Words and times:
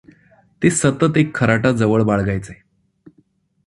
ते 0.61 0.69
सतत 0.69 1.17
एक 1.17 1.35
खराटा 1.35 1.71
जवळ 1.71 2.03
बाळगायचे. 2.03 2.53